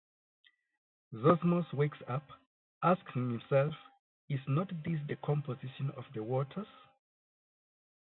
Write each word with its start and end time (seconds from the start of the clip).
Zosimos 1.13 1.71
wakes 1.75 1.99
up, 2.07 2.27
asks 2.81 3.13
himself, 3.13 3.75
Is 4.29 4.39
not 4.47 4.69
this 4.83 4.99
the 5.07 5.15
composition 5.23 5.91
of 5.95 6.05
the 6.15 6.23
waters? 6.23 6.65